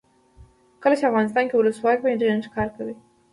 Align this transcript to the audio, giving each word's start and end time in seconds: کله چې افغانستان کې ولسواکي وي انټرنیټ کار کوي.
کله 0.81 0.95
چې 0.99 1.07
افغانستان 1.09 1.43
کې 1.47 1.55
ولسواکي 1.57 2.01
وي 2.03 2.11
انټرنیټ 2.13 2.45
کار 2.55 2.67
کوي. 2.75 2.95